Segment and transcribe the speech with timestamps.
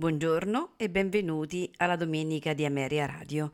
[0.00, 3.50] Buongiorno e benvenuti alla Domenica di Ameria Radio.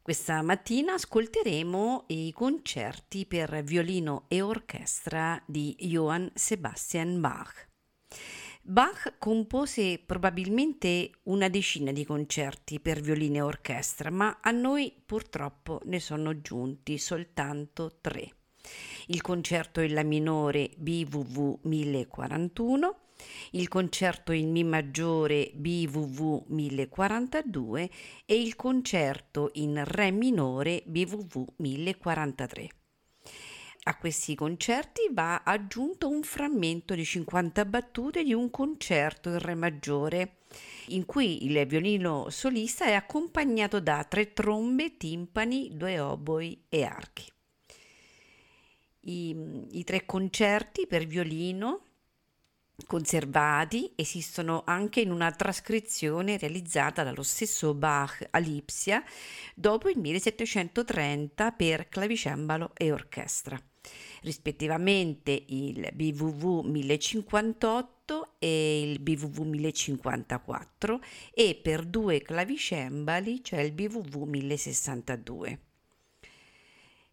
[0.00, 7.66] Questa mattina ascolteremo i concerti per violino e orchestra di Johann Sebastian Bach.
[8.62, 15.80] Bach compose probabilmente una decina di concerti per violino e orchestra, ma a noi purtroppo
[15.86, 18.30] ne sono giunti soltanto tre.
[19.08, 22.99] Il concerto in La minore BWV 1041,
[23.52, 27.90] il concerto in Mi maggiore BWV 1042
[28.24, 32.68] e il concerto in Re minore BWV 1043.
[33.84, 39.54] A questi concerti va aggiunto un frammento di 50 battute di un concerto in Re
[39.54, 40.36] maggiore,
[40.88, 47.24] in cui il violino solista è accompagnato da tre trombe, timpani, due oboi e archi.
[49.02, 49.34] I,
[49.72, 51.84] i tre concerti per violino
[52.86, 59.02] conservati esistono anche in una trascrizione realizzata dallo stesso Bach a Lipsia
[59.54, 63.60] dopo il 1730 per clavicembalo e orchestra,
[64.22, 71.00] rispettivamente il BWV 1058 e il BWV 1054
[71.32, 75.58] e per due clavicembali, cioè il BWV 1062.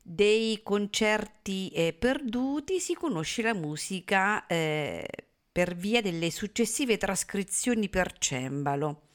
[0.09, 5.05] Dei concerti eh, perduti si conosce la musica eh,
[5.57, 9.05] per via delle successive trascrizioni per cembalo.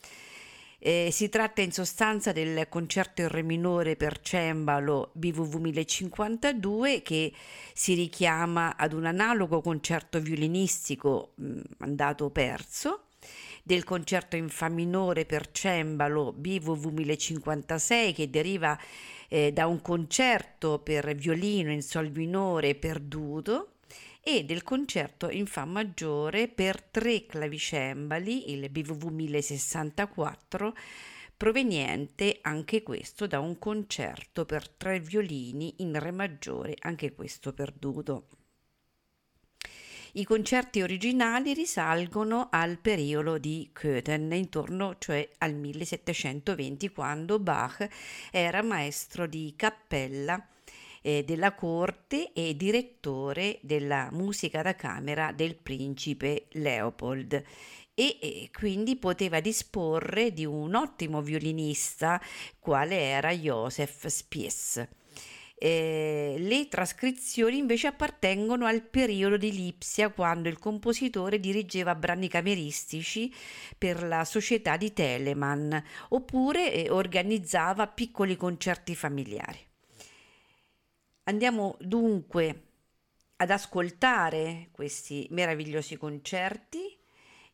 [0.81, 7.33] Eh, si tratta in sostanza del concerto in re minore per cembalo BWV 1052 che
[7.73, 13.05] si richiama ad un analogo concerto violinistico mh, mm, andato perso,
[13.63, 18.77] del concerto in fa minore per cembalo BWV 1056 che deriva
[19.29, 23.75] eh, da un concerto per violino in sol minore perduto
[24.25, 30.77] e del concerto in Fa maggiore per tre clavicembali, il BWV 1064,
[31.37, 38.29] proveniente anche questo da un concerto per tre violini in Re maggiore, anche questo perduto.
[40.13, 47.89] I concerti originali risalgono al periodo di Köthen, intorno cioè al 1720, quando Bach
[48.31, 50.47] era maestro di cappella
[51.03, 57.45] eh, della corte e direttore della musica da camera del principe Leopold
[57.95, 62.21] e, quindi poteva disporre di un ottimo violinista
[62.59, 64.89] quale era Joseph Spies.
[65.55, 73.33] Eh, le trascrizioni invece appartengono al periodo di Lipsia, quando il compositore dirigeva brani cameristici
[73.79, 75.73] per la società di Telemann,
[76.09, 79.72] oppure eh, organizzava piccoli concerti familiari.
[81.25, 82.63] Andiamo dunque
[83.37, 86.99] ad ascoltare questi meravigliosi concerti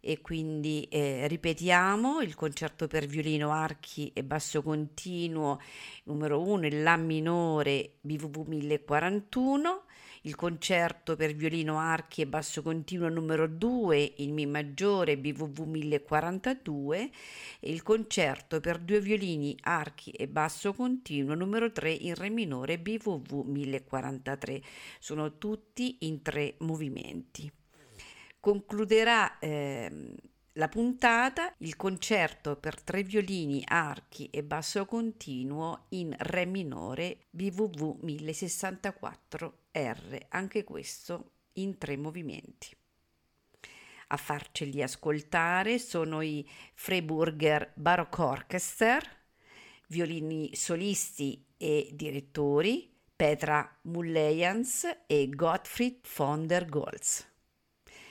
[0.00, 5.60] e quindi eh, ripetiamo il concerto per violino, archi e basso continuo
[6.04, 9.84] numero 1 in La minore BWV 1041
[10.22, 17.10] il concerto per violino, archi e basso continuo numero 2 in Mi maggiore BWV 1042
[17.60, 22.78] e il concerto per due violini, archi e basso continuo numero 3 in Re minore
[22.78, 24.62] BWV 1043.
[24.98, 27.50] Sono tutti in tre movimenti.
[28.40, 30.14] Concluderà eh,
[30.58, 38.02] la puntata, il concerto per tre violini, archi e basso continuo in Re minore BWV
[38.02, 42.76] 1064 R, anche questo in tre movimenti.
[44.08, 46.44] A farceli ascoltare sono i
[46.74, 49.16] Freiburger Baroque Orchester,
[49.86, 57.27] violini solisti e direttori, Petra Mullejans e Gottfried von der Goltz.